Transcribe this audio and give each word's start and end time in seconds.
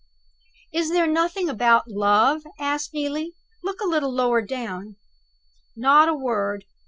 "Is 0.73 0.89
there 0.89 1.05
nothing 1.05 1.47
about 1.47 1.87
Love?" 1.87 2.41
asked 2.57 2.91
Neelie. 2.91 3.35
"Look 3.63 3.79
a 3.81 3.87
little 3.87 4.11
lower 4.11 4.41
down." 4.41 4.95
"Not 5.75 6.09
a 6.09 6.15
word. 6.15 6.65